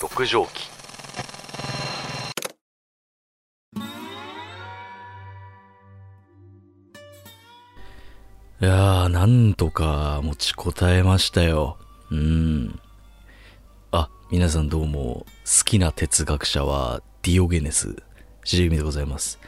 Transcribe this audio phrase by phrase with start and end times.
[0.00, 0.70] 6畳紀
[8.62, 11.76] いやー、なんとか持ちこたえましたよ。
[12.10, 12.80] うん。
[13.90, 18.02] あ、皆さんどうも、好きな哲学者はディオゲネス、
[18.44, 19.38] しじみでございます。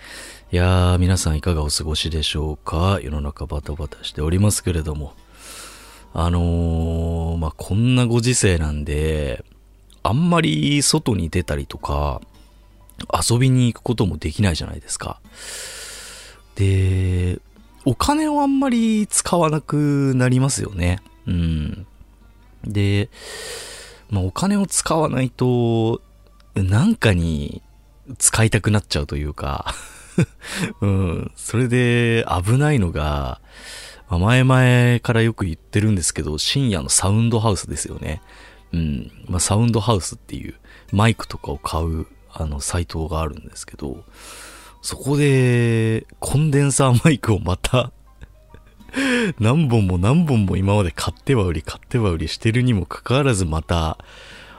[0.53, 3.01] いやー、皆さんいかがお過ごしでしょうか？
[3.03, 5.15] 世の中バタバタしておりますけれども。
[6.13, 9.47] あのー、まあ、こんなご時世なんで、
[10.03, 12.21] あんまり外に出たりとか、
[13.13, 15.21] 遊びに行くこともできないじゃないですか。
[16.57, 17.41] で、
[17.85, 21.01] お金をあんまり使わなくなりますよね。
[21.27, 21.87] うん。
[22.65, 23.11] で、
[24.11, 26.01] まあ、お金を使わないと、
[26.55, 27.63] なんかに
[28.19, 29.75] 使いたくなっちゃうというか、
[30.81, 31.33] うん。
[31.37, 33.41] それで危ないのが、
[34.09, 38.21] まあ前々からよく言ってるんですけど、深夜のサウンドハウスですよね。
[38.73, 39.11] うん。
[39.27, 40.55] まあ、サウンドハウスっていう
[40.93, 44.05] マイクとかを買う、あの、サイトがあるんですけど、
[44.81, 47.93] そこで、コンデンサーマイクをまた、
[49.39, 53.99] 何本も何本も今まで買っては売り買っては売りしてるにもかかわらずまた、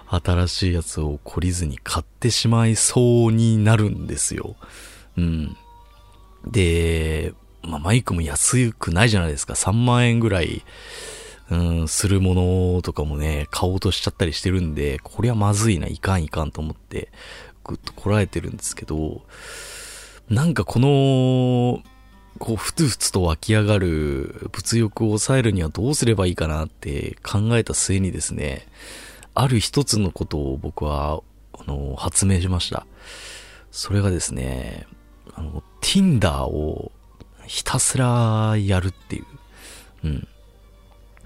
[0.08, 4.56] 新しいやつを懲りずに買ってしまいそうになるんですよ。
[5.18, 5.58] うん。
[6.46, 9.54] で、まあ、マイクも安くないじゃないですか。
[9.54, 10.64] 3万円ぐらい、
[11.54, 12.34] うん、するも
[12.76, 17.09] のとかもね、買おうとしちゃったりしてるんで、これはまずいな、いかんいかんと思って、
[17.64, 19.22] ぐっとこらえてるんですけど、
[20.30, 21.84] なんかこの、
[22.40, 28.66] こう、ふつふつと湧き上がる物欲を抑えるにはどうすればいいかなって考えた末にですね、
[29.36, 31.22] ある一つのことを僕は、
[31.54, 32.88] あの、発明しました。
[33.72, 34.88] それがですね、
[35.36, 36.92] あの、Tinder を
[37.46, 39.26] ひたすらやるっていう。
[40.06, 40.28] うん。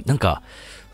[0.06, 0.42] なんか、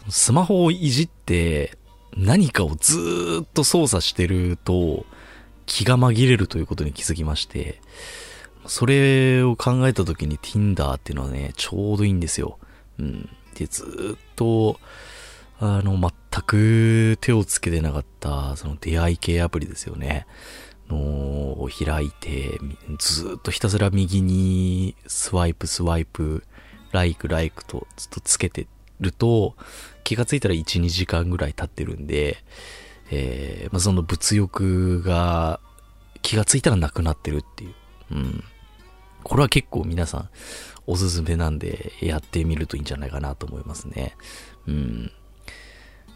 [0.09, 1.78] スマホをいじって
[2.16, 5.06] 何かをずっと操作してると
[5.66, 7.82] 気が紛れるということに気づきまして、
[8.66, 12.60] それを考えた時に Tinder っていうのはね、ちょうどいいんですよ。
[13.00, 13.30] うん。
[13.55, 14.80] で、ずっと、
[15.60, 20.26] あの、全く手をつけてなかった、その出会い系アプリですよね。
[20.89, 22.60] のを開いて、
[23.00, 26.44] ずっとひたすら右にスワイプスワイプ、
[26.92, 28.67] ライクライクとずっとつけて
[28.99, 29.55] ると、
[30.04, 32.37] 気がついたら1、2時間ぐらい経ってるんで、
[33.11, 35.59] えーまあ、その物欲が
[36.21, 37.73] 気がついたらなくなってるっていう。
[38.11, 38.43] うん。
[39.23, 40.30] これは結構皆さん
[40.86, 44.15] おすすめなんでやってみるといいんじゃないかなと思いますね。
[44.67, 45.05] うん。
[45.05, 45.11] で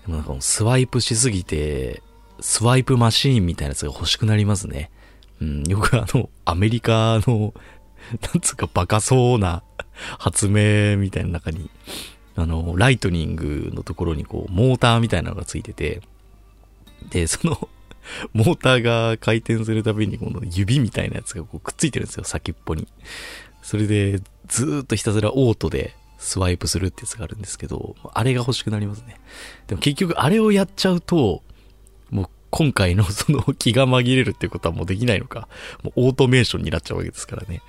[0.07, 2.01] もなんかスワイプしすぎて、
[2.39, 4.91] スワイプマシーンみたいなやつが欲しくなりますね。
[5.41, 5.63] うん。
[5.63, 7.53] よくあの、アメリカの、
[8.33, 9.63] なんつうかバカそうな
[10.19, 11.69] 発明みたいな中に、
[12.37, 16.01] あの、ライトニングのところにこう、モーターみたいなのがついてて、
[17.09, 17.67] で、その、
[18.33, 22.87] モーターが回転するたびにこの指みたいなやつがこうくっついてるんですよ、先っぽに。
[23.63, 29.19] それで、ずっとひたすらオートでスワイプするってやつがあるんですけど、あれが欲しくなりますね。
[29.65, 31.43] でも結局あれをやっちゃうと、
[32.11, 35.47] もう今回のその気が紛れるってことはもうできないのか。
[35.83, 37.61] もうオートメーションになっちゃうわけですからね。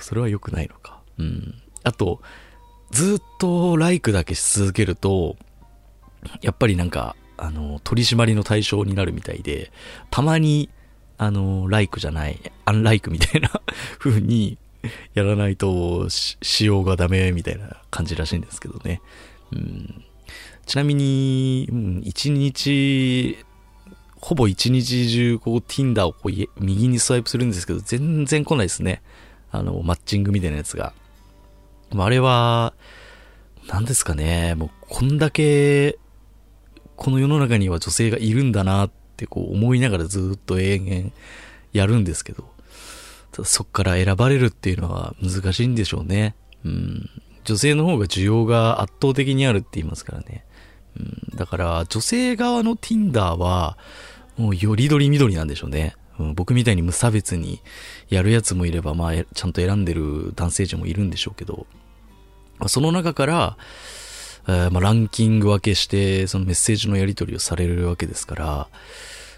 [0.00, 1.00] それは良くないのか。
[1.18, 1.54] うん。
[1.82, 2.20] あと、
[2.90, 5.36] ずっとライクだけし続けると、
[6.40, 9.70] やっぱりなんか、あの、取り締まりの対象になるみたいで、
[10.10, 10.70] たまに、
[11.18, 13.50] あの、ライクじゃない、アンライクみたいな
[13.98, 14.58] 風に
[15.14, 19.00] やらないと、し使用がダメみたいな感じらしいんですけどね。
[19.52, 20.04] うん、
[20.66, 23.38] ちなみに、うん、一日、
[24.20, 29.02] ほぼ一日中、こう、Tinder をこう右にスワイプするんですけど、全然来ないですね。
[29.50, 30.94] あの、マッチングみたいなやつが。
[32.02, 32.74] あれは、
[33.68, 35.98] 何ですかね、もう、こんだけ、
[36.96, 41.12] この世の中には女性がいるんだなってこう思いながらずっと永遠
[41.72, 42.48] やるんですけど、
[43.44, 46.34] そっから選ばれるっていうのは難しいんでしょうね。
[46.64, 47.10] うん。
[47.44, 50.44] 女性の方が需要が圧倒的にあるって言いますからね。
[50.96, 53.76] うん、だから女性側の Tinder は
[54.36, 55.96] もうよりどりみどりなんでしょうね。
[56.18, 57.60] うん、僕みたいに無差別に
[58.08, 61.66] やるやつもいれば、まあ、ちゃんと選んでる男性陣もいるんでしょうけど、
[62.66, 63.56] その中から、
[64.46, 68.68] えーまあ、ランキング分けして、そのメッセージのやり取りをされるわけですから、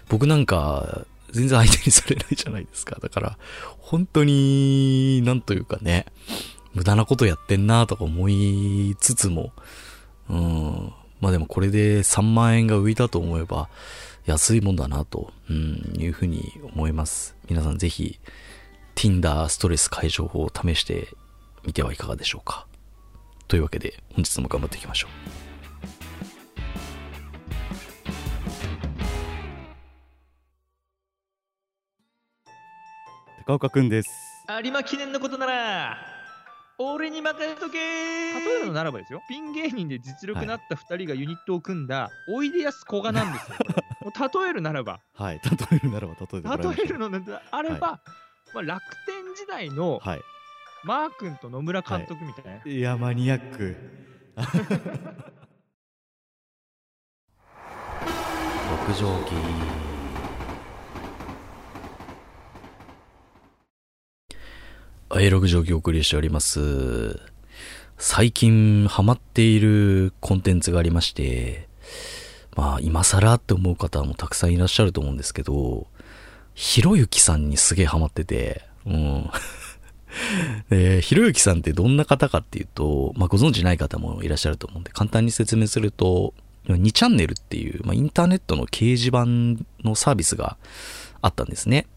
[0.09, 2.97] 僕なんか、全然相手にされないじゃないですか。
[3.01, 3.37] だから、
[3.79, 6.05] 本当に、なんというかね、
[6.73, 9.51] 無駄なことやってんなとか思いつつも、
[10.29, 13.69] うん、まあでもこれで3万円が浮いたと思えば、
[14.25, 17.35] 安いもんだなと、うん、いうふうに思います。
[17.49, 18.19] 皆さんぜひ、
[18.95, 21.07] Tinder ストレス解消法を試して
[21.65, 22.67] みてはいかがでしょうか。
[23.47, 25.47] というわけで、本日も頑張っていきましょう。
[33.45, 34.09] 高岡くんです。
[34.61, 35.97] 有馬記念のことなら
[36.77, 39.21] 俺に任せとけ例えばのならばですよ。
[39.29, 43.57] ピン芸人で実力なった2人がユニットを組んだ、はい、おいでやすこがなんですよ
[44.43, 44.99] 例えるならば。
[45.13, 45.39] はい
[45.71, 47.25] 例えるならば例えるならば例えるのなら
[47.75, 50.21] ば、はい、まあ、楽天時代の、はい。
[50.87, 53.75] マー君と野村監督みたいな、いやマニアック
[54.37, 54.45] 六
[58.93, 59.33] 畳木
[65.09, 67.19] はい、六畳木お送りしております。
[67.97, 71.67] 最近ハマっているコンテンツがありまして、
[72.55, 75.87] まあ今更って思う方もたくさんいらっしゃると思うんですけど、
[76.53, 79.29] ひろゆきさんにすげえハマってて、うん。
[80.69, 86.33] えー、ひろゆきさんってどんな方かっていうと、まあご存知ない方もいらっしゃると思うんで、簡単に説明すると、
[86.67, 89.25] 2チャンネルっていう、まあ、インターネットの掲示板
[89.87, 90.57] のサービスが
[91.21, 91.87] あったんですね。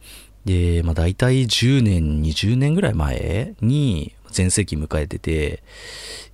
[0.45, 5.63] で、まあ大体10年、20年ぐらい前に全盛期迎えてて、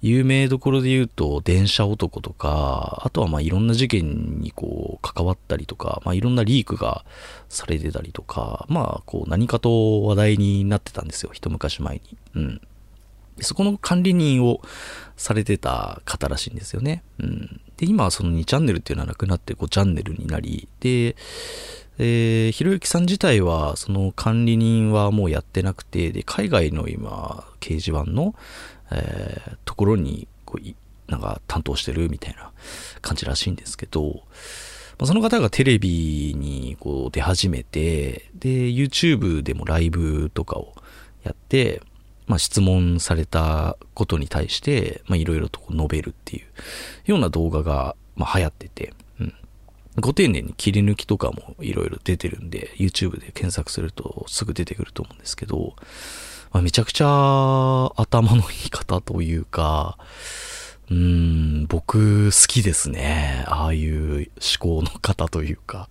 [0.02, 7.04] 有名どころで言うと、電車男とか、あとはまあいろんな事件にこう関わったりとか、まあいろんなリークが
[7.48, 12.02] されてたりとか、まあこう何かと話題になってたんですよ、一昔前に。
[12.34, 12.60] うん。
[13.40, 14.62] そこの管理人を
[15.16, 17.02] されてた方らしいんですよね。
[17.18, 17.60] うん。
[17.76, 21.16] で、今はその2チャンネルっていうのはなくなって5チャンネルになり、で、
[21.98, 28.34] えー、ひろゆきさん自体は、その管理人はもうやってなくて、で、海外の今、掲示板の、
[28.90, 32.50] えーところに、こう、なんか担当してるみたいな
[33.00, 34.22] 感じらしいんですけど、
[34.98, 40.74] まあ、その方がテレビにこう出始めて、で、YouTube でもライブとかを
[41.22, 41.82] やって、
[42.26, 48.94] まあ、質問されたことに対して、まあ、いろいろとこう述べるっていうような動画が、ま、流行ってて、
[49.98, 55.74] ご丁寧に切り抜きとかもいろいろ出てるんで、YouTube で検索するとすぐ出てくると思うんですけど、
[56.52, 57.06] まあ、めちゃくちゃ
[58.00, 59.98] 頭のいい方というか、
[60.90, 63.44] うん、僕好きですね。
[63.48, 64.26] ああいう思
[64.60, 65.88] 考の方というか。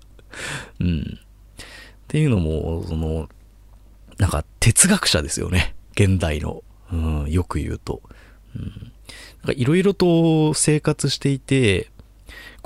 [0.80, 1.20] うん。
[1.20, 3.28] っていうのも、その、
[4.18, 5.76] なんか哲学者ですよね。
[5.94, 6.64] 現代の。
[6.92, 8.02] うん、よく言うと。
[8.56, 8.92] うん。
[9.44, 11.92] なんかいろいろと生活していて、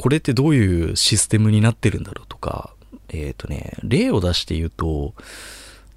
[0.02, 2.74] これってどういうシステムになってるんだろうとか、
[3.10, 5.14] えっ、とね、例を出して言うと、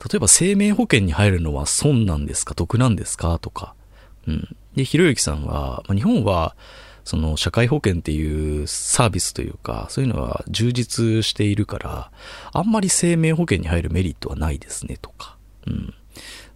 [0.04, 2.56] 例えば生命保険に入るのは損なんですか？
[2.56, 3.38] 得なんですか？
[3.38, 3.76] とか。
[4.26, 4.56] うん。
[4.74, 6.56] で、ひろゆきさんは、まあ、日本は、
[7.04, 12.10] その社会保険っていうサービスというか、そういうのが充実しているから、
[12.52, 15.36] あんまり生命保険に入るメリットはないですね、とか。
[15.68, 15.94] うん。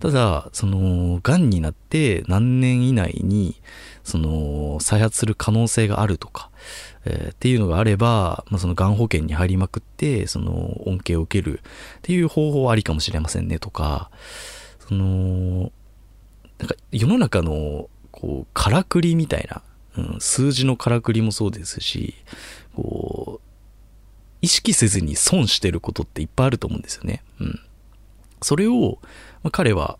[0.00, 3.60] ただ、その、癌になって何年以内に、
[4.02, 6.50] その、再発する可能性があるとか、
[7.06, 11.60] えーっていうのがあれば、まあ、その癌保険に入りまくって、その恩恵を受ける
[11.98, 14.10] っていう方法はありかもしれませんねとか、
[14.88, 15.70] その、
[16.58, 19.62] なんか世の中の、こう、からくりみたいな、
[19.96, 22.14] うん、数字のからくりもそうですし、
[22.74, 23.46] こう、
[24.42, 27.22] 意識せずに損してることっていっぱいあると思うんですよね。
[27.40, 27.60] うん。
[28.42, 28.98] それを、
[29.42, 29.98] まあ、彼は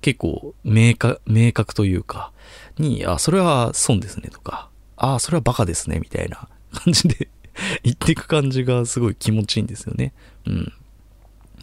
[0.00, 2.32] 結構明確、明確というか、
[2.78, 4.69] に、あ、それは損ですねとか、
[5.02, 7.28] ああ、それはバカですねみたいな感じで
[7.82, 10.12] 言っていく感じがすごい気持ちいいんですよね。
[10.46, 10.72] うん。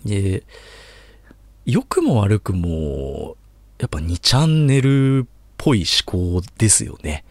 [0.03, 0.44] で、
[1.65, 3.38] 良くも悪くも、
[3.77, 7.24] やっぱ2チャンネルっぽい思考ですよね。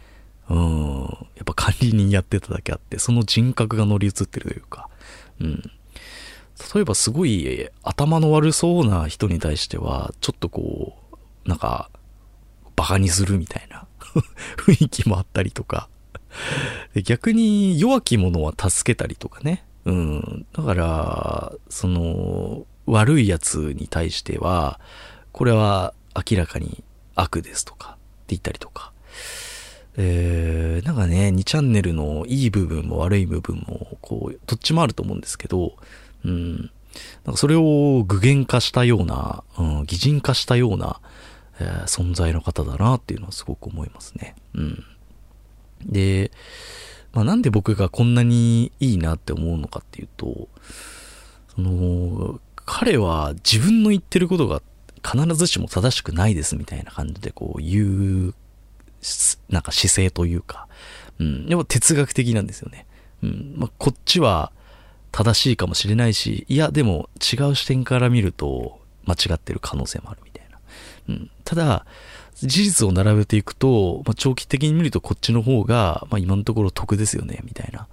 [0.49, 1.01] うん。
[1.35, 4.89] やっぱ管理人やってただけあって、その人格が乗り移ってるというか。
[5.41, 5.71] うん。
[6.73, 10.97] 例えばすごい頭の悪そうな人に対しては、ちょっとこ
[11.45, 11.91] う、なんか、
[12.77, 13.87] バカにするみたいな
[14.57, 15.89] 雰囲気もあったりとか。
[17.05, 19.65] 逆に弱き者は助けたりとかね。
[19.85, 20.47] うん。
[20.53, 24.81] だから、その、悪い奴に対しては、
[25.33, 26.83] これは明らかに
[27.15, 28.93] 悪ですとか、って言ったりとか。
[29.99, 35.75] えー、なんかね、2チャンネルのいい部分も悪い部分も、こう、どっちもあると思うんですけど、
[36.25, 36.71] うん。
[37.25, 41.01] なんかそれを具現化したような、うん、擬人化したような、
[41.61, 44.35] えー存在の方だなっていうのはすごく思いますね。
[44.55, 44.85] うん。
[45.87, 46.31] で、
[47.13, 50.49] まあ、なんで僕がこんなにいいなって思うのかっていうと、
[51.55, 54.61] その、彼は自分の言ってることが
[55.03, 58.35] 必ずしも正しくないですみたいな感じでこう言う、
[59.49, 60.69] なんか姿勢というか、
[61.19, 62.87] うん、やっぱ哲学的なんですよね。
[63.23, 64.53] うん、まあ、こっちは
[65.13, 70.46] 正しいかもしれないし、いや、でも違う視点から見ると間違ってる可能性もあるみたいな。
[71.09, 71.87] うん、ただ、
[72.35, 77.87] 事実を並べていくと、まあ、長期的に見るとこっちの方が、まあ、今のところ得ですよね、みたいな。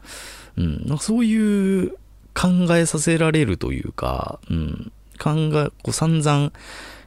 [0.58, 0.62] う
[0.94, 1.92] ん、そういう
[2.34, 6.52] 考えさせられるというか、うん、間がこう散々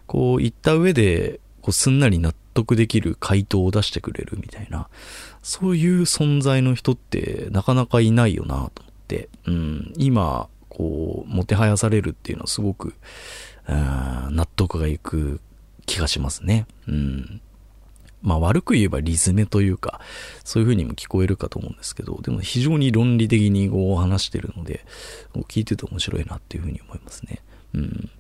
[0.06, 4.88] こう言った上でこうすんなり納得できる回答を出してくれるみたいな。
[5.42, 12.94] そういう存在の人ってなかなかいないよなと思って、うん、今こうもてはやされるっていうのはすごく
[13.68, 15.40] 納得がいく
[15.86, 16.66] 気がしますね。
[16.86, 17.40] うん。
[18.22, 20.00] まあ悪く言えばリズメというか、
[20.44, 24.84] そういう風にも聞こえるかと思うんですけど、でも非常に論理的にこう話してるので、
[25.48, 27.42] 聞いてて面白いなっていう風に思いますね。
[27.74, 28.10] うん。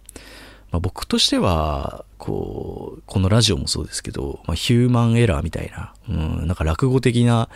[0.70, 7.48] まあ、僕としては、こう、このラジオもそうですけど、まあ、ヒューマンエラーみたいな、うん、なんか落語的な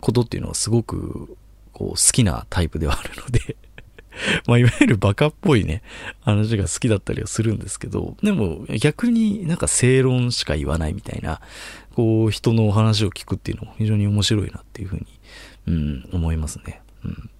[0.00, 1.36] ことっていうのはすごく、
[1.72, 3.56] こう、好きなタイプではあるので、
[4.46, 5.82] まあ、いわゆるバカっぽいね、
[6.20, 11.40] 話が好きだったりはするんですけど、でも逆になんか正論しか言わないみたいな、
[11.94, 15.06] こう人のお話を聞くっていうのも非常に面白いなっていうふうに、
[15.66, 16.82] うん、思いますね。
[17.04, 17.30] うん。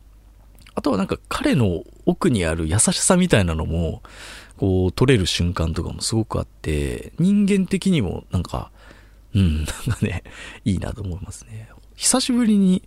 [0.75, 4.03] あとはなんか彼の奥にある優しさみたいなのも、
[4.57, 8.71] こう取れる瞬間とかもすごくあって、人間的にもなんか、
[9.35, 10.25] うん、なんかね、
[10.65, 11.69] いいなと思いますね。
[11.95, 12.83] 久しぶりに、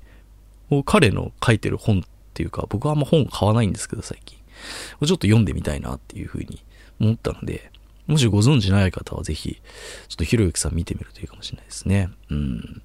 [0.85, 2.05] 彼の書いてる本
[2.41, 4.37] っていうか、僕はあんま本買わないんですけど、最近。
[4.37, 6.63] ちょっと読んでみたいなっていうふうに
[6.99, 7.71] 思ったので、
[8.07, 9.61] もしご存知ない方はぜひ、
[10.07, 12.09] ちょっとひろゆきさん見てみるといいかもしれないですね。
[12.29, 12.81] うん。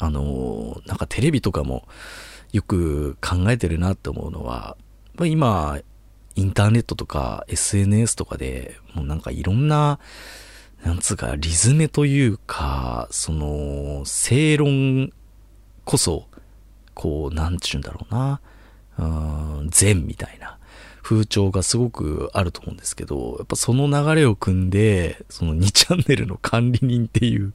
[0.00, 1.88] あのーなんかテレビとかも
[2.52, 4.76] よく考えてるなって思うのは、
[5.14, 5.78] まあ今、
[6.34, 9.98] インターネットとか SNS とかでもうなんかいろんな、
[10.84, 15.12] なんつうか、リズメというか、その、正論
[15.84, 16.28] こそ、
[16.98, 18.40] こう、なんちゅうんだろうな、
[18.98, 20.58] うーん、善みたいな
[21.00, 27.54] 風潮がすごくあると思うんですけど、やっぱその流れを組んで、その2チャンネルの管理人っていう、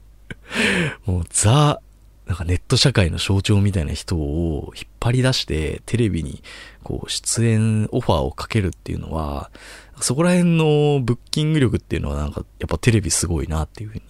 [1.06, 1.82] もうザ、
[2.26, 6.42] なんかネット社会の象徴みたいな人を引っ張り出してテレビに
[6.82, 9.52] こう出演オファーをかけるっていうのは、
[10.00, 14.04] そこら辺のブッキング力っていうのはなんかやっぱテレビすごいなっていうふうに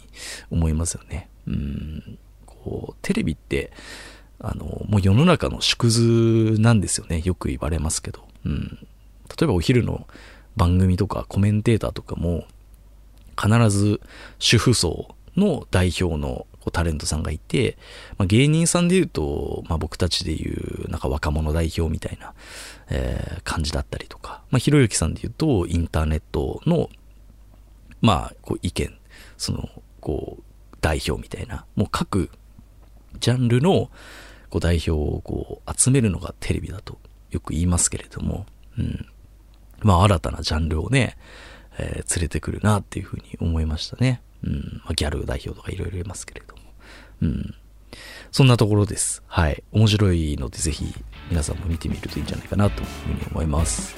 [0.51, 1.27] 思いますよね。
[1.47, 2.19] うん。
[2.45, 3.71] こう、テレビって、
[4.43, 7.21] あの、もう世の中の縮図なんですよね。
[7.23, 8.27] よく言われますけど。
[8.45, 8.77] うん。
[9.29, 10.05] 例えばお昼の
[10.57, 12.45] 番組とかコメンテーターとかも、
[13.41, 14.01] 必ず
[14.37, 17.77] 主婦層の代表のタレントさんがいて、
[18.17, 20.53] まあ、芸人さんで言うと、まあ、僕たちで言
[20.87, 22.33] う、なんか若者代表みたいな、
[22.89, 26.89] えー感じだったりとか、まあ、ひろゆきさんで言うと、インターネットの、
[28.01, 28.93] まあ、こう意見、
[29.37, 29.69] その、
[29.99, 30.43] こう、
[30.81, 32.29] 代表みたいな、もう各
[33.19, 33.89] ジャンルの
[34.53, 36.99] こう代表をこう集めるのがテレビだと
[37.31, 38.45] よく言いますけれども、
[38.77, 39.07] うん。
[39.81, 41.17] まあ新たなジャンルをね、
[41.79, 44.21] えー連れてくるなっていうふうに思いましたね。
[44.43, 44.81] うん。
[44.85, 46.61] まあ、ギャル代表とかいろいろいますけれども。
[47.23, 47.55] うん。
[48.31, 49.23] そんなところです。
[49.25, 49.63] はい。
[49.71, 50.93] 面白いのでぜひ
[51.31, 53.95] 皆さんも見てみるといいんじゃないかなというふうに思います。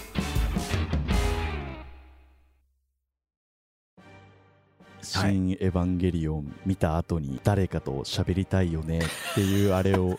[5.01, 9.01] 新エヴァンゲリオン見た後に誰かと喋りたいよねっ
[9.35, 10.17] ていうあれを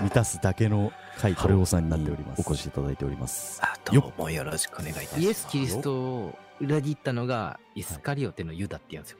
[0.00, 3.60] 満たすだけの回春尾さんになっておりますお越しいただいております。
[3.62, 5.20] あどうもよろしくお願いいたします。
[5.20, 9.18] イエス・キリストを裏切ったのがイスカリオテのユダって言うんですよ。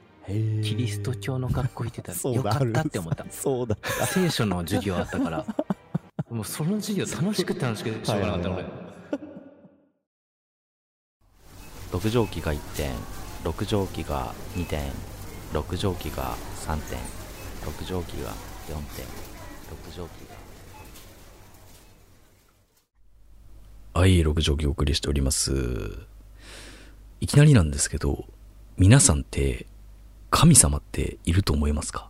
[0.63, 3.25] キリスト教の格好してたら よかったって思った。
[3.31, 5.45] そうだ聖書の授業あったから、
[6.31, 8.79] もうその授業楽しくて楽しくてしょうがなかったのはいはい俺。
[11.91, 12.93] 6畳機が1点、
[13.45, 14.93] 6畳機が2点、
[15.53, 16.99] 6畳機が3点、
[17.65, 18.31] 6畳機が
[18.69, 20.28] 4点、6畳機が。
[23.99, 25.99] はい、6畳機お送りしております。
[27.21, 28.27] いきなりなんですけど、
[28.77, 29.67] 皆さんって、
[30.31, 32.09] 神様っていると思いますか？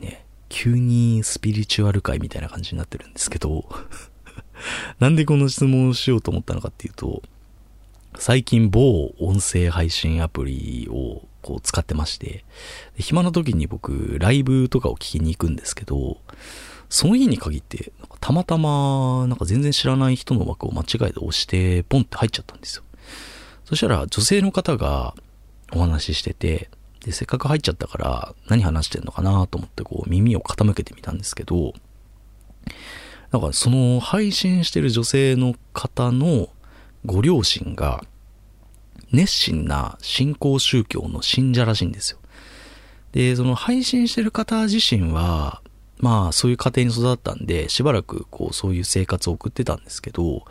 [0.00, 3.68] ね、急にスピリチュアル界みたいな感じになってるんですけど、
[5.00, 7.22] なんでこの質問をしようと思ったのかっていうと、
[8.18, 12.42] 最近某音声配信アプリをこう使ってまして、
[12.96, 16.22] 暇な時に僕ライブとかを聞きに行くんですけど、
[16.88, 22.84] その日に限って、なんかたまたまなんか全然知らない人の枠を間違えて押して、ポンって入っちゃったんですよ。
[23.64, 25.14] そしたら女性の方が
[25.72, 26.70] お話ししてて、
[27.04, 31.74] で、せっかく入っちゃったから何話してんのかなと思ってこう耳を傾けてみたんですけど、
[33.30, 36.48] なんかその配信してる女性の方の
[37.04, 38.04] ご両親が
[39.12, 42.18] 熱心な信仰宗教の信者らしいんですよ。
[43.12, 45.60] で、その配信してる方自身は、
[46.04, 50.44] まあそういう家庭に育ったんで、しばらくこうそういう生活を送ってたんですけど、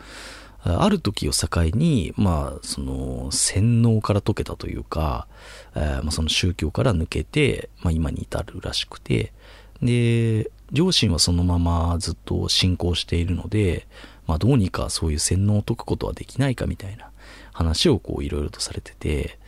[0.64, 5.28] ある時を境に、まあその洗脳から解けたというか、
[5.76, 9.32] えまあ、その宗教から抜けて、まあ今に至るらしくて、
[9.80, 13.86] で、両親はそのままずっと信仰しているので、
[14.26, 17.10] まあどうにかそういう洗脳を解くことはできないかみたいな
[17.52, 19.38] 話をこういろいろとされてて、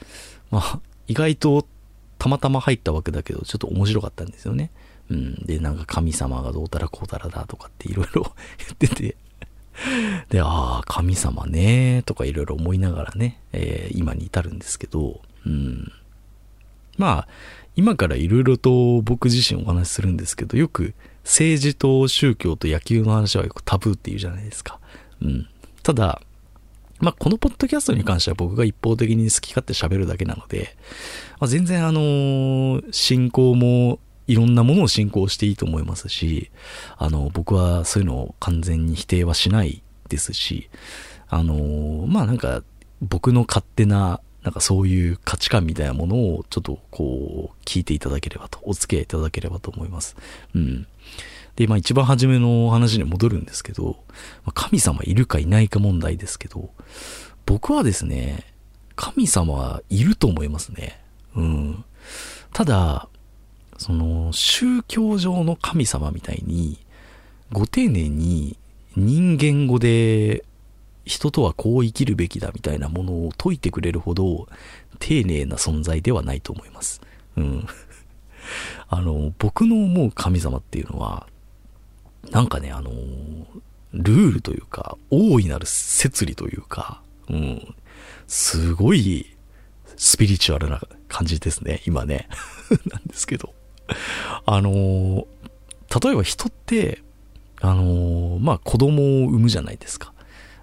[0.53, 1.67] まあ意外と
[2.19, 4.71] たまたま入ったわけだけど、ちょっと面白かったんですよね。
[5.11, 5.35] うん。
[5.47, 9.17] で、なんか神様がどうたらこうたらだとかっていろいろ言ってて
[10.31, 15.93] で、ああ、神様ね、とかいろいろ思いながらね、えー、今に至るんですけど、うん。
[16.97, 17.29] まあ、
[17.77, 20.95] 今からいろいろと僕自身お話しするんですけど、よく
[21.25, 24.81] 政治と宗教と野球の話はよくタブーって言うじゃないですか。
[25.21, 25.47] うん。
[25.83, 26.23] ただ、
[26.99, 30.75] まあ、このポッドキャストに関しては僕が一方的に好き勝手喋るだけなので、
[31.39, 36.51] まあ、全然あのー、信仰もいろんなものを信仰していいと思いますし、
[36.97, 40.69] あの、僕はそういうのを完全に否定はしないですし、
[41.29, 42.63] あの、まあなんか、
[43.03, 50.15] 僕の勝手ななんかそういう価値観みたいなものをちょっとこう聞いていただければと、お付き合いいただければと思います。
[50.55, 50.87] うん。
[51.57, 53.97] で、まあ一番初めの話に戻るんですけど、
[54.55, 56.71] 神様いるかいないか問題ですけど、
[57.45, 58.45] 僕はですね、
[58.95, 61.01] 神様はいると思いますね。
[61.35, 61.85] うん。
[62.53, 63.09] ただ、
[63.79, 66.79] その宗教上の神様みたいに、
[67.53, 68.57] ご丁寧に
[68.97, 70.45] 人間語で
[71.05, 74.49] 人とはこう生きるべきだみたいなものを説いてくれるほど
[74.99, 77.01] 丁寧な存在ではないと思います。
[77.37, 77.67] うん。
[78.89, 81.29] あの、僕の思う神様っていうのは、
[82.31, 82.91] なんかね、あの、
[83.93, 87.75] ルールというか、大いなる摂理というか、うん、
[88.27, 89.37] すごい
[89.97, 92.29] スピリチュアルな感じですね、今ね。
[92.91, 93.55] なんですけど。
[94.47, 95.27] あの、
[96.03, 97.03] 例えば人って、
[97.61, 100.13] あの、まあ、子供を産むじゃないですか。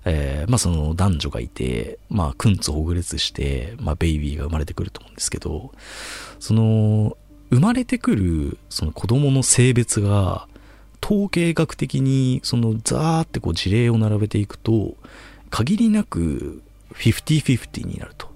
[0.06, 5.72] えー、まあその男女がいて、まあ、くんつほぐれつして、まあ、ベイビーが生まれてくると思うんですけど、
[6.39, 7.18] その、
[7.51, 10.48] 生まれてくる、その子供の性別が、
[11.03, 14.96] 統計学的に、その、ザーってこう事例を並べていくと、
[15.50, 16.62] 限りなく、
[16.96, 18.32] 50-50になると。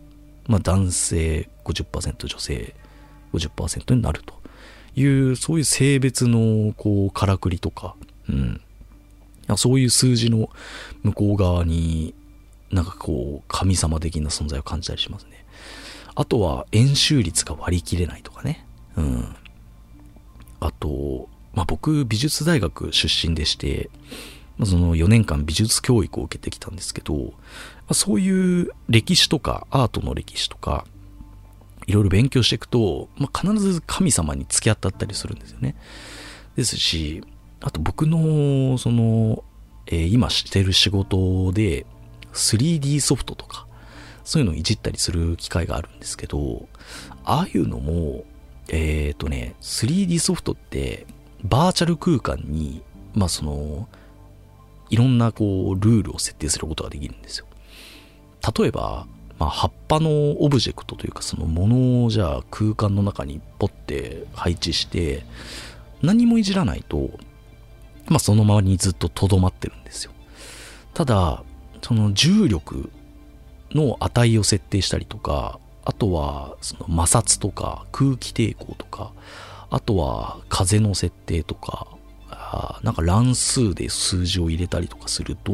[0.47, 2.75] まあ、男性50%、女性
[3.33, 4.36] 50%になると
[4.99, 7.95] いう、そういう性別の、こう、からくりとか、
[8.27, 8.61] うん。
[9.55, 10.49] そういう数字の
[11.03, 12.13] 向こう側に
[12.71, 15.45] なんかこう神様的な存在を感じたりしますね。
[16.15, 18.65] あとは円周率が割り切れないとかね。
[18.97, 19.35] うん。
[20.59, 23.89] あと、まあ、僕美術大学出身でして、
[24.57, 27.31] まあ、その4年間美術教育を受けてきたんですけど、ま
[27.89, 30.85] あ、そういう歴史とかアートの歴史とか、
[31.87, 35.75] いろいろ勉強していくと、まあ、必ず神様に付き合ったったりするんですよね。
[36.55, 37.23] ですし、
[37.61, 39.43] あと僕の、その、
[39.87, 41.85] えー、今してる仕事で
[42.33, 43.65] 3D ソフトとか、
[44.25, 46.67] そういうのをいじったりする機会があるんですけど、
[47.23, 48.25] ああいうのも、
[48.67, 51.07] えっ、ー、とね、3D ソフトって
[51.43, 52.81] バーチャル空間に、
[53.13, 53.87] まあその、
[54.89, 57.45] いろんなこう、ルールを設定することができるんですよ。
[58.57, 59.07] 例えば、
[59.39, 65.23] まあ、葉っぱのオブジェクトというか、そのものをじゃあ空間の中にポッて配置して、
[66.01, 67.11] 何もいじらないと、
[68.07, 70.11] まあその周りにずっと留まってるんですよ。
[70.93, 71.43] ただ、
[71.81, 72.89] その重力
[73.71, 79.13] の値を設定したりとか、あとはその摩擦とか空気抵抗とか、
[79.69, 81.87] あとは風の設定とか、
[82.83, 85.51] なんか乱数で数字を入れたりとかすると、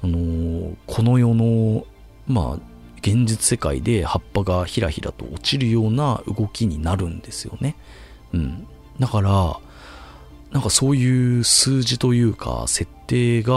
[0.00, 1.86] その、この世の、
[2.26, 7.76] まあ、現実世界で葉っぱがひらひらと落ちるような動きになるんですよね。
[8.32, 8.66] うん。
[8.98, 9.58] だから、
[10.52, 13.52] なんかそういう数字というか設定が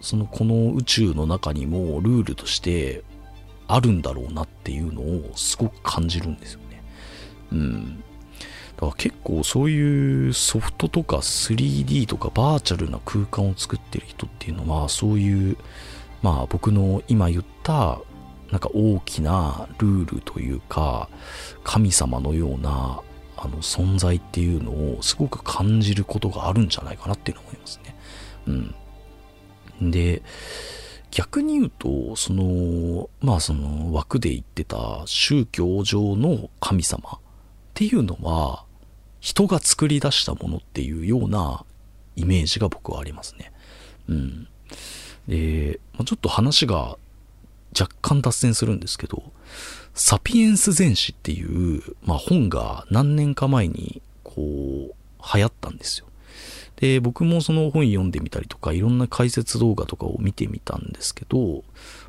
[0.00, 3.04] そのこの宇宙の中にもルールとして
[3.68, 6.82] あるんだろうなっていうのをすごく感じるんですよね。
[7.52, 8.02] うん。
[8.76, 15.56] だから結構そういうソフトとか 3D とかバーチャルな空間を作ってる人っていうのはそういう
[16.22, 18.00] まあ僕の今言った
[18.50, 21.08] なんか大きなルールというか
[21.64, 23.00] 神様のような
[23.36, 27.96] あの存在っていうのをすごく感じることがあるんじゃないかなっていうのを思いますね。
[29.80, 29.90] うん。
[29.90, 30.22] で、
[31.10, 37.18] 逆に言うと、その、まあその枠で言ってた宗教上の神様っ
[37.74, 38.64] ていうのは、
[39.20, 41.64] 人が作り出したものっていうような
[42.16, 43.52] イメージが僕はありますね。
[44.08, 44.48] うん。
[45.28, 46.96] で、ちょっと話が
[47.78, 49.22] 若干脱線するんですけど、
[49.94, 54.44] サピエンス全史っていう、まあ、本が何年か前にこう
[55.34, 56.06] 流行ったんですよ。
[56.76, 61.62] で、僕もその本読んでみたりとか、いろんな解説動画とかを見てみたんですけど、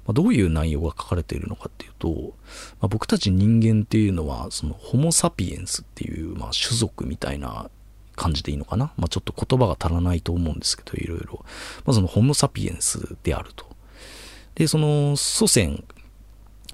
[0.06, 2.34] まあ、どういう内容が書かれているのかっていうと、
[2.82, 7.70] まあ、僕たち人間っていうのは、そのホモ・サピエンスっていう、まあ、種族みたいな
[8.16, 8.94] 感じでいいのかな？
[8.98, 11.46] まあ、ちょっと言葉が足らないと思うんですけど、いろいろ。
[11.86, 13.66] まあ、そのホモサピエンスであると。
[14.56, 15.84] で、その祖先、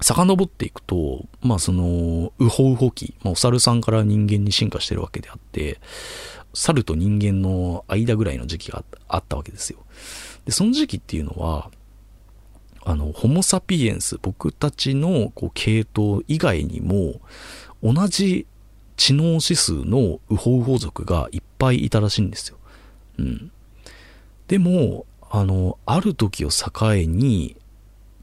[0.01, 5.79] 遡っていくと、まあその、ウホウホ期、まあお猿さんから人間に進化してるわけであって、
[6.53, 9.85] 猿と人間の間ぐらいの時期があったわけですよ。
[10.45, 11.69] で、その時期っていうのは、
[12.85, 17.21] あの、ホモサピエンス、僕たちのこう系統以外にも、
[17.83, 18.47] 同じ
[18.99, 22.57] 知能指数のウホウホ族がいっぱいいたらしいんですよ。
[23.17, 23.51] うん。
[24.47, 26.71] でも、あの、ある時を境
[27.07, 27.55] に、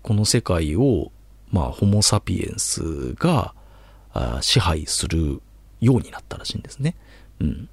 [0.02, 1.10] この世界を
[1.50, 3.54] まあ、ホモ・サピエンスが
[4.40, 5.40] 支配する
[5.80, 6.96] ようになったらしいんですね。
[7.40, 7.68] うん。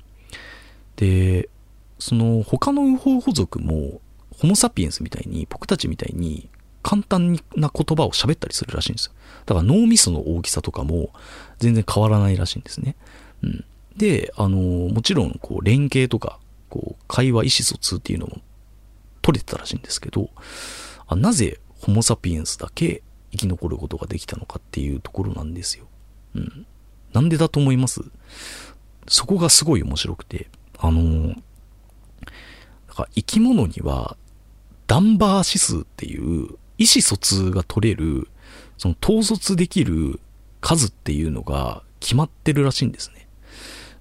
[0.96, 1.50] で、
[2.00, 4.02] その他のウホウホ族も、
[4.38, 6.50] ホモ・サピエンスみたいに、僕たちみたいに
[6.84, 9.14] 簡単な言葉を喋ったりするらしいんですよ。
[9.46, 11.10] だから脳みその大きさとかも
[11.58, 12.96] 全然変わらないらしいんですね。
[13.42, 13.66] うん。
[13.98, 14.58] で、あの、
[14.94, 18.42] もちろん、こう、連携とか、こう、会話、意思疎通っていうのも
[19.22, 20.30] 取れてたらしいんですけど、
[21.08, 25.86] あなぜホモ・サピエンスだけ生き残ることができたのかっていうところなんですよ。
[26.36, 26.66] うん。
[27.14, 28.02] なんでだと思います？
[29.08, 30.48] そこがすごい面白くて、
[30.80, 31.36] あのー、なん
[32.96, 34.18] か生き物には、
[34.88, 38.28] ダンバー指数っていう意思疎通が取れる、
[38.78, 40.20] その統率できる
[40.60, 43.28] 数っていうのが決まってるらしいんですね。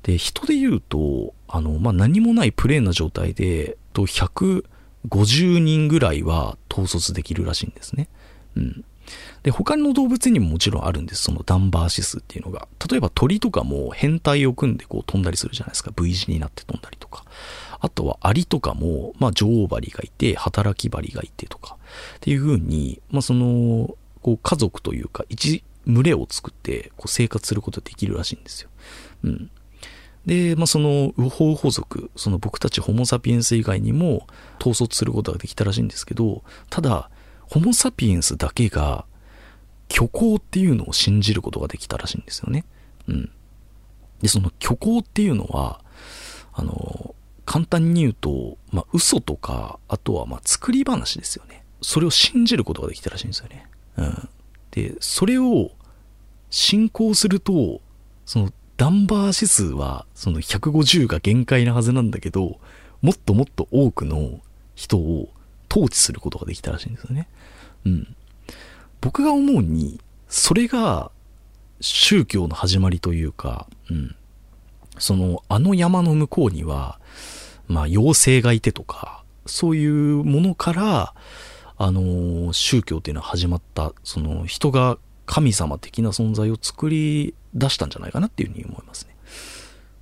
[0.03, 8.09] で、人で言うと、あの、まあ、何もないプレーな状態で、と150人ぐらいは統率できるらしいんですね。
[8.57, 8.85] うん。
[9.45, 11.23] で、他の動物にももちろんあるんです。
[11.23, 12.67] そのダンバー指数っていうのが。
[12.91, 15.93] 例えば鳥とかも変態を組んでこう飛んだりするじゃないですか。
[15.95, 17.25] V 字になって飛んだりとか。
[17.83, 21.77] あとはアリとかも、まあ女王針がいて、働き針がいてとか。
[22.17, 28.71] っていう風に、まあその、こう家族というか、一群れを作ってこう生活することができるらしいんですよ。
[29.25, 29.51] うん。
[30.25, 34.29] で、まあ、その、ウホウホ族、その僕たちホモサピエンス以外にも
[34.61, 37.11] 統率することができたらしいんですけど、ただ、
[37.51, 39.05] ホモサピエンスだけが
[39.91, 42.65] 虚構っていうのを信じることができたらしいんですよね。
[43.09, 43.31] うん。
[44.21, 45.81] で、その虚構っていうのは、
[46.53, 51.65] あの、簡単に言うと、まあ、嘘とか、あとはま作り話ですよね。
[51.81, 53.67] それを信じることができたらしいんですよね。
[53.97, 54.29] うん。
[54.71, 55.71] で、それを
[56.51, 57.81] 信仰すると、
[58.25, 62.59] そのダンバー指数はその150が限界なはずなんだけど、
[63.01, 64.41] もっともっと多くの
[64.75, 65.29] 人を
[65.71, 67.29] 統治することができたらしいんですよね。
[67.85, 68.17] うん。
[69.01, 71.11] 僕が思うに、それが
[71.81, 74.15] 宗教の始まりというか、うん。
[75.03, 77.01] その、あの山の向こうには、
[77.67, 81.15] まあ、妖精がいてとか、そういうものから、
[81.77, 89.17] あの、宗教っていうのは始まった、その、人が神様的な存在を作り出したんじゃないかなっていうふうに思いますね。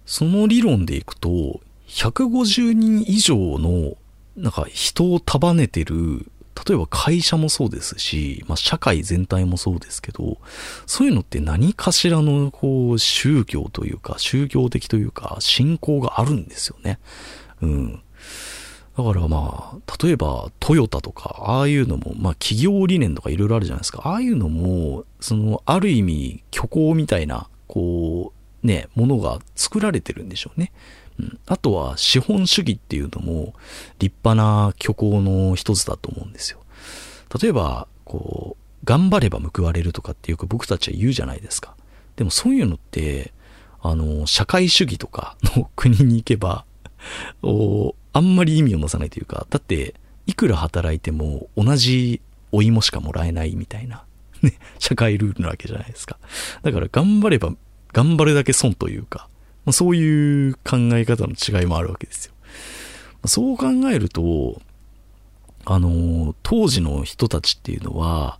[0.04, 3.96] その理論でいくと、150人以上の、
[4.36, 6.30] なんか人を束ねてる
[6.66, 10.38] 例えば会社もそうですし、まあ、社会全体もそうですけど、
[10.86, 16.98] そういうのって何かしらの、こう、宗教というか、宗教的というか、信仰があるんですよね。
[17.62, 18.02] うん。
[18.96, 24.02] だからまあ、例えばトヨタとか、ああいうのも、まあ企業理念とかいろいろあるじゃないですか。
[24.04, 30.72] ああいうのも、その、ある意味、虚構みたいな、こう、ね、ものが作られてるんでしょうね。
[31.46, 33.54] あとは資本主義っていうのも
[33.98, 36.60] 立派な虚構の一つだと思うんですよ。
[37.40, 41.76] 例えば、こう、頑張れば報われるとかってよく僕たちは言うじゃないですか。
[42.16, 43.32] でもそういうのって、
[43.82, 46.64] あの、社会主義とかの国に行けば、
[47.42, 49.94] おあんまり意味をなさないというか、だって、
[50.26, 52.20] いくら働いても同じ
[52.52, 54.04] お芋しかもらえないみたいな、
[54.42, 56.18] ね、社会ルールなわけじゃないですか。
[56.62, 57.52] だから頑張れば
[57.92, 59.28] 頑張るだけ損というか、
[59.64, 62.34] まあ、そういう考え方の違いもあるわけですよ。
[63.26, 64.60] そう考えると、
[65.66, 68.38] あの、当時の人たちっていうのは、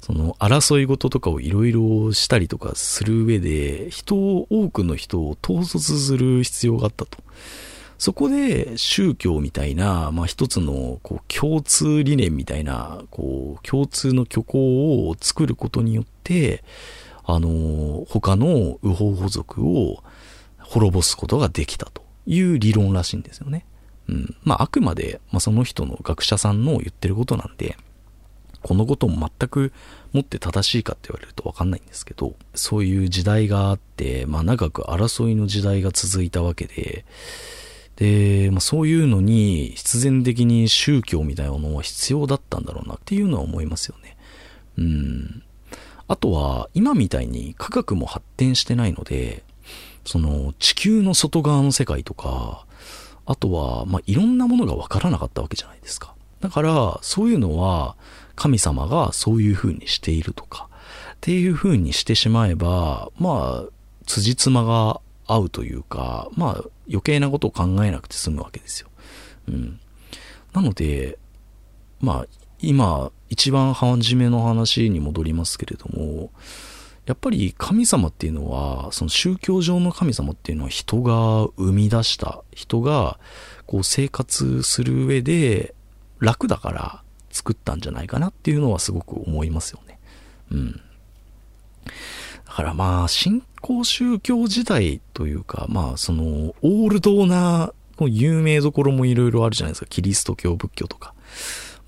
[0.00, 7.18] その争い事とかをいろいろしたりとかする上で、人を、多くの人を統率する必要があったと。
[7.98, 16.64] そこで宗教みたいな、まあ一つのこう共通理念みたいな、こう共通の虚構を作ることによって、
[17.24, 20.02] あの、他のウホウホ族を
[20.72, 23.66] 滅ぼすことができたという理論らしいんですよね。
[24.08, 24.36] うん。
[24.42, 27.76] まあ、あくまで、まあ、その人の学者さんの言ってることなんで、
[28.62, 29.72] このことも全く
[30.12, 37.04] もって正しいかって言われるとわかんないんですけど、そういう時代があって、まあ、長く争いの時代が続いたわけで、
[37.96, 44.16] で、まあ、そういうのに必然的に宗教みたいなものは必要だったんだろうなっていうのは思いますよね。
[44.78, 45.42] うん。
[46.08, 49.44] あとは、今みたいに科学も発展してないので、
[50.04, 52.66] その地球の外側の世界とか、
[53.24, 56.14] あとは、まあ、いろんなものがわからなかったわけじゃないですか。
[56.40, 57.96] だから、そういうのは、
[58.34, 60.68] 神様がそういう風にしているとか、
[61.14, 63.70] っていう風にしてしまえば、まあ、
[64.06, 68.88] 辻褄が合うというか、まあ、余計なことを考えなくて済むわけですよ。
[69.48, 69.80] うん。
[70.52, 71.18] なので、
[72.00, 72.26] まあ、
[72.60, 76.30] 今、一番初めの話に戻りますけれども、
[77.06, 83.18] やっぱり神様っていうのは、その宗教上の神様っていうのは人が生み出した、人が
[83.66, 85.74] こう生活する上で
[86.20, 89.98] 楽だから作ったんじゃないかなっていうのはすごく思いますよね。
[90.52, 90.80] うん。
[92.46, 99.86] だからまあ、新興宗教時代というか、まあ、その、オールドな、有名どころもいろいろあるじゃないですか。
[99.88, 101.14] キリスト教、仏教とか。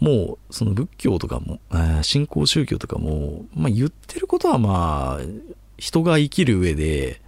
[0.00, 1.60] もう、その仏教とかも、
[2.02, 5.24] 新興宗教とかも、まあ言ってることはまあ、
[5.78, 7.20] 人が生きる上で、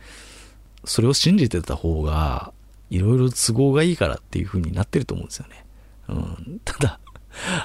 [0.85, 2.53] それを信じてた方が、
[2.91, 5.65] いろいろ都合がいいからっていう風になってると思うんですよね。
[6.09, 6.61] うん。
[6.65, 7.01] ただ、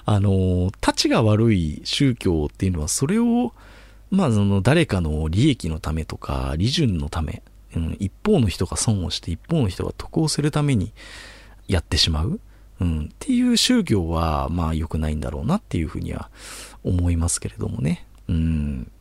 [0.06, 3.54] あの、立ちが悪い宗教っていうのは、それを、
[4.10, 7.44] まあ、その、誰かの利益のためとか、利潤のため、
[7.76, 10.92] うん、一方の人が損をして、一方の人が得をするために
[11.68, 12.40] やってしまう。
[12.82, 16.32] うん、っていう宗教は、まあ良くないんだろうなっていうふうには
[16.84, 18.08] 思いますけれどもね。
[18.28, 18.92] うん。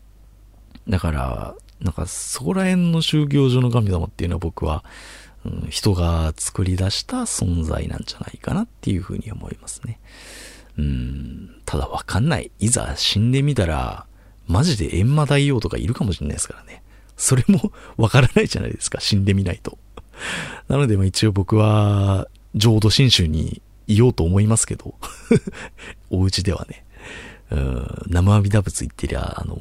[0.87, 4.85] だから、なんかそこら辺の宗教上の神様っていうのは僕は、
[5.47, 9.99] うん、人が作り出した存在なんじゃないかなっていうふうに思いますね。
[10.77, 12.51] うん、ただわかんない。
[12.59, 14.05] いざ死んでみたら、
[14.47, 16.83] マジで閻魔大王とかいるかもしれないですからね。
[17.17, 19.79] それもわからないじゃないですか、死んでみないと。
[20.69, 23.63] なので、まあ一応僕は、浄土真宗に
[23.95, 24.95] いようと思いますけど。
[26.11, 26.85] お家ではね。
[27.51, 29.59] うん、生阿弥陀仏言ってりゃ、あの、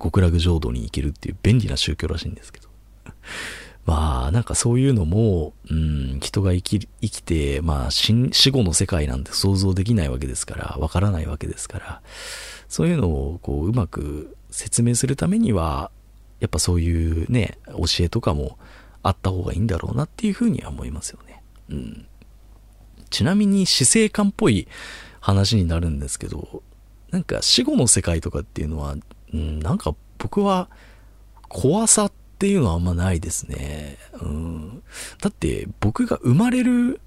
[0.00, 2.68] 極楽浄土に行けるっていう便利な宗教らしいんですけど。
[3.84, 12.02] まあ、なんかそういうのも、うん、人が生き、生きて、まあ死、死後の世界なんて想像できないわけですから、わからないわけですから、
[12.68, 15.90] そういうのを、こう、うまく説明するためには、
[16.38, 18.56] やっぱそういうね、教えとかも
[19.02, 21.42] あった方がいいんだろうなっていうふうには思いますよね。
[21.70, 22.06] うん。
[23.12, 24.66] ちなみに死生観っぽい
[25.20, 26.62] 話になるんですけど、
[27.12, 28.96] なんか死後の世界とかっていうのは、
[29.32, 30.68] うん、なんか僕は
[31.48, 33.98] 怖さっていうのはあんまないですね。
[34.20, 34.82] うん。
[35.20, 37.00] だって僕が生まれる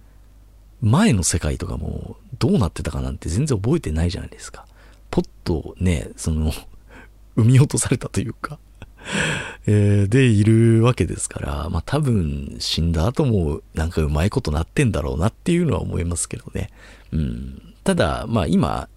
[0.82, 4.66] 前の世界とかもどうなってたかなんて全然覚えてないじゃないですか。
[5.10, 6.54] ポッとね、その、
[7.36, 8.60] 産み落とされたというか
[9.68, 16.70] えー、でいるわけですから、まあ多分死んだ後もなんかうまいことなってんだろうなっていうのは思いますけどね。
[17.12, 17.62] うん。
[17.84, 18.90] ただ、まあ今、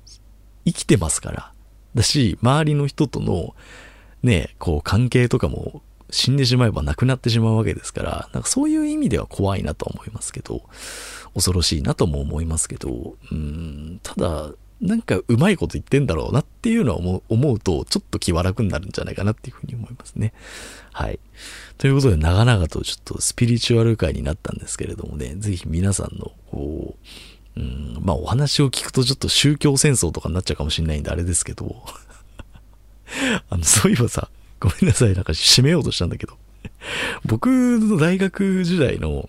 [0.65, 1.53] 生きてますから。
[1.95, 3.55] だし、周りの人との、
[4.23, 10.63] ね、こう関係とかも死んでしまえばなくなってしまうわけですから、なんかそういう意味では怖いなとは思いますけど、
[11.35, 20.33] 恐ろしいなとも思いますけど、うん、ただ、なんかうまいこと言ってんだろうなっていうのは思うと、ちょっと気は楽になるんじゃないかなっていうふうに思いますね。
[20.93, 21.19] はい。
[21.79, 26.97] ということで、長々とちょっとスピリチュアル界になったんですけれどもね、ぜひ皆さんの、こ
[27.57, 31.85] う、うん、まあお話を聞くとちょっと宗教戦争とかになっちゃうかもしれないんであれですけど、
[33.51, 36.37] あの、そういえばさ、ごめんなさい、なんか締めようとしたんだけど、
[37.25, 39.29] 僕の大学時代の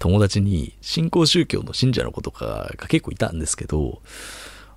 [0.00, 4.00] 友達に新興宗教の信者の子とかが結構いたんですけど、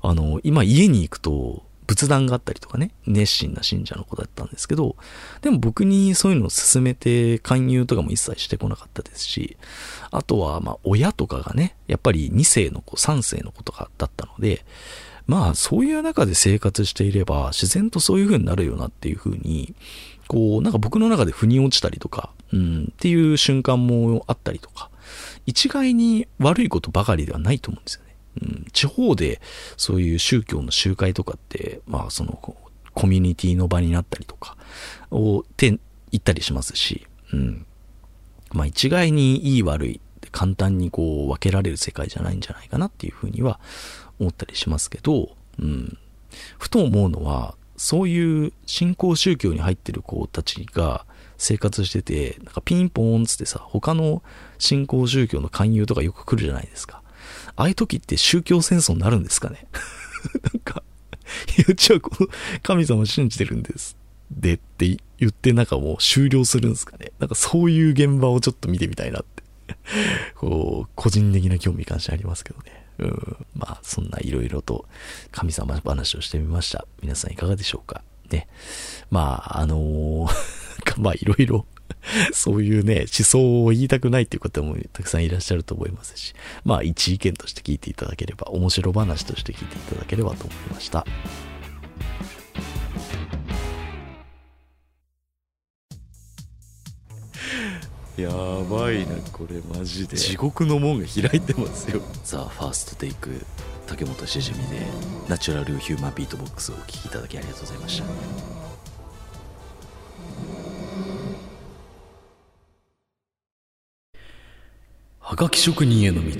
[0.02, 4.98] あの、今家に行くと仏壇があったりとかね、熱心な信者の子だったんですけど、
[5.42, 9.58] でも僕にそういうのを勧めて勧誘とかも一切してこなかったですし、
[10.12, 14.66] あとはまあ親とかがね、やっぱり2世の子、3世の子とかだったので、
[15.26, 19.74] まあそういう中で生活していれば自然とそういう風になるよなっていう風に、
[20.28, 24.90] こうなんか僕の中で腑に落ちたりとか、うん、っていう瞬間もあったりとか、
[25.46, 28.16] 一概に悪いことばかりではないと思うんですよね。
[28.42, 29.42] うん、地方で
[29.78, 32.34] そういう宗教の集会とかって、まあその
[32.94, 34.58] コミュニティの場になったりとか
[35.12, 35.80] をて言
[36.18, 37.66] ったりしますし、うん。
[38.52, 43.60] まあ一概にいい悪い簡単にこう分けられる世界じゃないんじゃないかなっていうふうには
[44.20, 45.98] 思ったりしますけど、うん。
[46.58, 51.06] ふと思うのは、そういう信仰宗教に入ってる子たちが
[51.38, 54.24] 生活してて、なんかピンポーンつってさ、他の
[54.60, 57.02] 新興宗教の勧誘とかよく来るじゃないですか。
[57.56, 59.68] ああいう時って宗教戦争になるんですかね？
[60.54, 60.84] なんか、
[61.68, 62.28] うちはこの
[62.62, 63.98] 神様信じてるんです。
[64.32, 67.12] でって言ってなんかもう終了するんですかね？
[67.20, 69.44] なんかそういう現場をちょっと見てみたいなって
[70.36, 72.86] こう、個人的な興味関心ありますけどね。
[73.00, 73.46] うん。
[73.56, 74.86] まあ、そんないろいろと
[75.32, 76.86] 神様話をしてみました。
[77.02, 78.04] 皆さんいかがでしょうか？
[78.30, 78.48] ね。
[79.10, 80.34] まあ、あのー
[80.98, 81.66] まあいろいろ
[82.34, 91.06] そういうね、思想を言いたくないっていう方もたくさんいらっしゃると思いますし、まあ一意見として聞いていただければ、面白話として聞いていただければと思いました。
[98.16, 102.00] やばいなこれマジで地獄の門が開いてますよ。
[102.24, 103.44] ザ・ファーストテイク
[103.88, 104.86] 竹本しじみで
[105.28, 108.73] ナチュラルヒューマンビートボックスをお聴きいただきありがとうございました
[115.26, 116.36] はがき職人への道。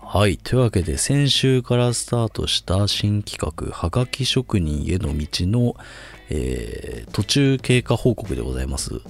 [0.00, 0.38] はい。
[0.38, 5.76] というわけで、先週からスタートした新企画、はがき職人への道の、
[6.30, 9.00] えー途中経過報告でございます。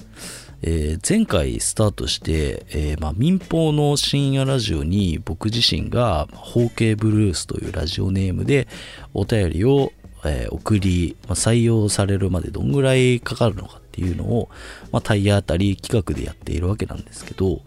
[0.61, 8.69] えー前回スタートして、えーまあ、民放の深夜ラジオに僕自身が、包茎ブルースというラジオネームで
[9.15, 9.91] お便りを、
[10.27, 14.49] え送り、まあ、採用されるまでどんぐらいかかるのかっていうのを、
[14.91, 17.61] まあ、体当たり企画でやっているわけなんですけど、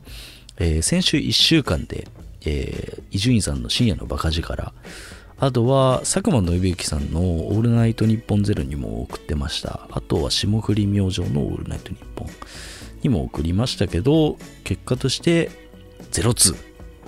[0.58, 2.08] えー先週1週間で、
[2.46, 4.74] え伊集院さんの深夜のバカ力、
[5.40, 9.88] あとは佐久間信之さんの「オールナイトニッポンゼロにも送ってました。
[9.92, 12.30] あとは霜降り明星の「オールナイトニッポン」
[13.04, 15.52] にも送りましたけど、結果として
[16.12, 16.56] 02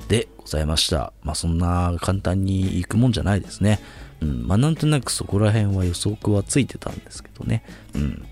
[0.08, 1.12] でございました。
[1.23, 3.79] まあそんな簡単にいくもんじゃないですね。
[4.21, 7.63] うん、まあなんとなくそこら辺は予測はついてたんですけどね。
[7.95, 8.25] うん。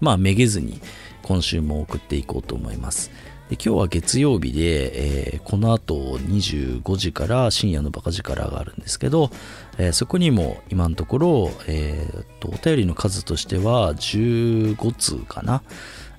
[0.00, 0.80] まあめげずに
[1.22, 3.10] 今週も送っていこうと思います。
[3.48, 9.30] で今日は月曜日で、えーこの後25時から深夜のバカ力があるんですけど、
[9.78, 15.62] えーそこにも今のところ、えーとお便りの数としては15通かな、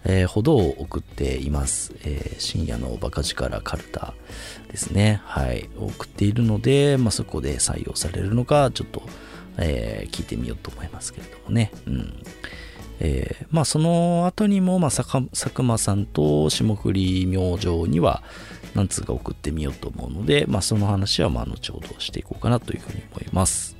[0.05, 4.13] えーほどを送っています、え深夜のバカ力カルタ
[4.69, 5.21] ですね。
[5.25, 5.69] はい。
[5.77, 9.01] 送っているので、まあ、そこで採用されるのかちょっと、
[9.57, 11.71] え聞いてみようと思いますけれどもね。
[11.87, 12.13] うん。
[12.99, 18.23] えーまあその後にも、まあ、佐か佐久間さんと霜降り明星には
[18.75, 23.77] 何通か送ってみようと思うので、まあ、その話はまあ後ほどしていこうかなというふうに思います。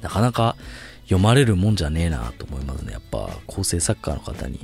[0.00, 0.56] なかなか
[1.04, 2.92] 読まれるもんじゃねえなと思いますね。
[2.92, 4.60] やっぱ構成作家の方に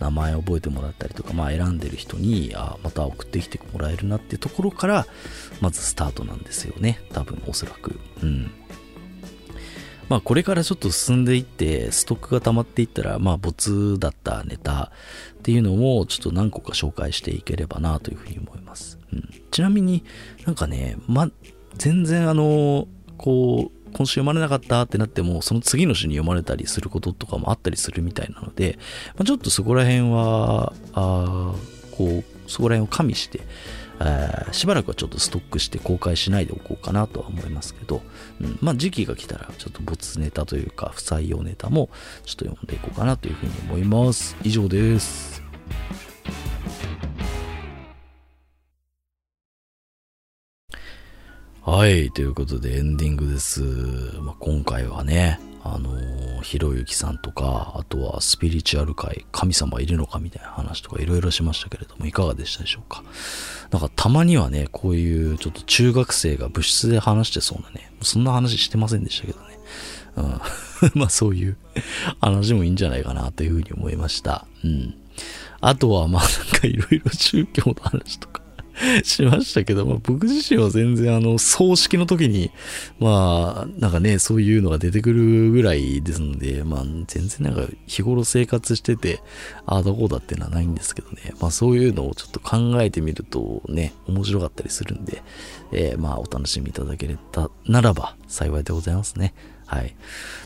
[0.00, 5.06] 名前を覚えてもらったりとか、まあ、選んでる人にあまた送ってきてもらえるなっていうところから
[5.60, 7.00] まずスタートなんですよね。
[7.12, 7.98] 多分おそらく。
[8.22, 8.50] うん。
[10.08, 14.92] まあこれからちょっと進んでいって、ストックが溜まっていったら、まあ没だったネタ
[15.38, 18.98] っていうのをちょっと何個か紹介していければなというふうに思います。
[19.12, 20.04] うん、ちなみに
[20.44, 21.30] なんかね、ま、
[21.74, 28.78] 全然あの、こう、今週読まれなかったってなっても、その次の週に読まれたりすることとかもあったりするみたいなので、
[29.14, 31.54] まあ、ちょっとそこら辺は、あ
[31.92, 33.40] こう、そこら辺を加味して、
[34.00, 38.02] えーしばらくはちょっとストックして公開しないでおこうかなとは思いますけど、
[38.40, 41.90] うん、まあ時期が来たらちょっと没ネタというか不採用ネタも
[42.24, 44.36] ちょっと読んでいこうかなというふうに思います。
[44.42, 45.42] 以上です。
[51.66, 53.60] はいということでエンディングです、
[54.20, 63.02] まあ、今回はねあのーひろゆきさんとかあとはスピリチュアル界神様いるのかみたいな話とかいろいろしましたけれどもいかがでしたでしょうか？
[63.72, 69.58] なんかたまにはね、こういうちょっと中学生が部室で話してそうなね、そんな話してませんでしたけどね。
[70.14, 70.40] うん。
[71.00, 71.56] まあそういう
[72.20, 74.46] 話もいいんじゃないかなというふうに思いました。
[74.62, 74.94] うん。
[75.60, 78.40] あとはまあなんかいろいろ宗教の話とか
[79.04, 82.50] しましたけど、まあ、僕自身は全然あの葬式の時に
[82.98, 89.20] まあなんかねそういうのが出てくるぐらいですのでまあ全然なんか日頃生活してて
[89.64, 95.22] ああどこだっていうのはないんですけどねまあそういうのをちょっと考えてみるとね面白かったりするんで、
[95.72, 99.34] えーまあお楽しみいただけたならば幸いでございますね
[99.66, 99.96] はい。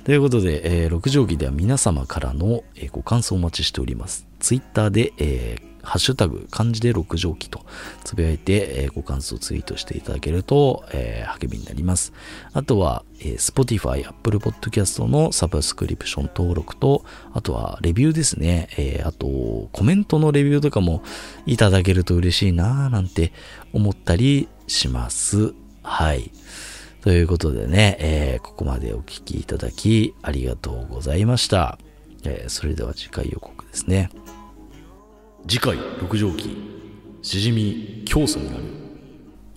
[0.04, 4.26] ということで、えー六条記では皆様からの、えーご感想をお待ちしております。
[4.38, 7.64] ツイッターで、えーハッシュタグ、漢字で六条記と
[8.04, 12.12] つぶやいて、えーご感想ツイートしていただけると、えー励みになります。
[12.52, 18.68] あとは、えー Spotify、Apple Podcast のサブスクリプション登録と、あとはレビューですね。
[18.76, 21.02] えーあと、コメントのレビューとかも
[21.46, 23.32] いただけると嬉しいなぁなんて
[23.72, 25.54] 思ったりします。
[25.82, 26.30] はい。
[27.02, 31.78] ということでね、えーここまでお聞きいただきありがとうございました。
[32.24, 34.10] えーそれでは次回予告ですね。
[35.46, 36.56] 次回六条記、
[37.22, 38.64] しじみ教祖になる。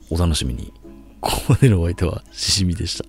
[0.09, 0.73] お楽しみに。
[1.21, 3.05] ここまでのお相手はしじみでした。